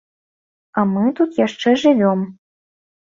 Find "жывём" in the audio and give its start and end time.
1.83-2.19